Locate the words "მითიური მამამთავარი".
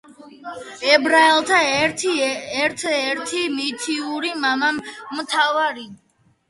3.61-5.89